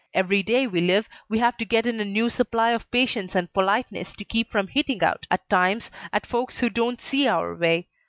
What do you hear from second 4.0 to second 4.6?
to keep